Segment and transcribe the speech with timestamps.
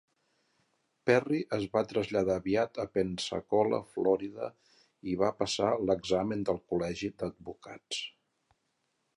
[1.09, 4.49] Perry es va traslladar aviat a Pensacola, Florida,
[5.13, 8.05] i va passar l'examen del col·legi d'advocats.